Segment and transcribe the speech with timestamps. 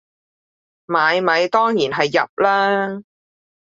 [0.87, 3.03] 買米當然係入喇